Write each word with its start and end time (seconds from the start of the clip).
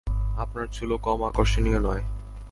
আপনার 0.37 0.65
চুলও 0.67 0.97
কম 0.97 1.19
আকর্ষনীয় 1.23 1.79
নয়! 1.79 2.03